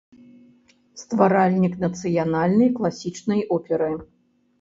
Стваральнік 1.01 1.75
нацыянальнай 1.83 2.69
класічнай 2.79 3.45
оперы. 3.59 3.91